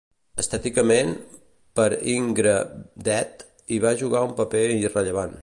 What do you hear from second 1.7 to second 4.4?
Per Yngve "Dead" hi va jugar un